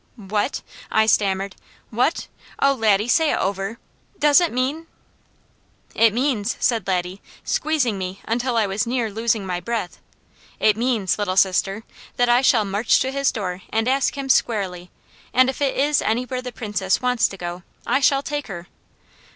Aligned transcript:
'""What!" 0.15 0.63
I 0.89 1.05
stammered. 1.05 1.55
"What! 1.91 2.27
Oh 2.59 2.73
Laddie, 2.73 3.07
say 3.07 3.29
it 3.29 3.37
over! 3.37 3.77
Does 4.17 4.41
it 4.41 4.51
mean?" 4.51 4.87
"It 5.93 6.11
means," 6.11 6.57
said 6.59 6.87
Laddie, 6.87 7.21
squeezing 7.43 7.99
me 7.99 8.19
until 8.25 8.57
I 8.57 8.65
was 8.65 8.87
near 8.87 9.11
losing 9.11 9.45
my 9.45 9.59
breath, 9.59 9.99
"it 10.59 10.75
means, 10.75 11.19
Little 11.19 11.37
Sister, 11.37 11.83
that 12.15 12.29
I 12.29 12.41
shall 12.41 12.65
march 12.65 12.99
to 13.01 13.11
his 13.11 13.31
door 13.31 13.61
and 13.69 13.87
ask 13.87 14.17
him 14.17 14.27
squarely, 14.27 14.89
and 15.35 15.51
if 15.51 15.61
it 15.61 15.77
is 15.77 16.01
anywhere 16.01 16.41
the 16.41 16.51
Princess 16.51 16.99
wants 16.99 17.27
to 17.27 17.37
go, 17.37 17.61
I 17.85 17.99
shall 17.99 18.23
take 18.23 18.47
her." 18.47 18.65